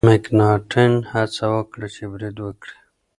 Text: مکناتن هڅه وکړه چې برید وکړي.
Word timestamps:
مکناتن 0.07 0.91
هڅه 1.11 1.45
وکړه 1.53 1.87
چې 1.95 2.03
برید 2.11 2.37
وکړي. 2.41 2.75